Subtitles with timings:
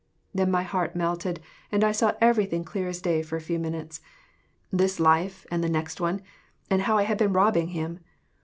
[0.33, 1.41] Then my heart melted,
[1.71, 4.01] and I saw everything clear as day for a few minutes
[4.71, 6.21] this life, and the next one,
[6.71, 7.99] and how I had been robbing him.